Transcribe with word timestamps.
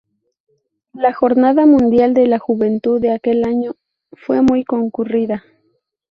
La 0.93 1.13
Jornada 1.13 1.67
Mundial 1.67 2.15
de 2.15 2.25
la 2.25 2.39
Juventud 2.39 2.99
de 2.99 3.11
aquel 3.11 3.43
año 3.45 3.75
fue 4.13 4.41
muy 4.41 4.65
concurrida. 4.65 5.43